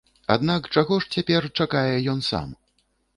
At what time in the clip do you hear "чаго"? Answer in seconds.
0.77-0.95